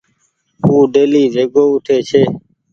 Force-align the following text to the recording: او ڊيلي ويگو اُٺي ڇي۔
او 0.65 0.73
ڊيلي 0.93 1.23
ويگو 1.33 1.63
اُٺي 1.75 1.97
ڇي۔ 2.09 2.23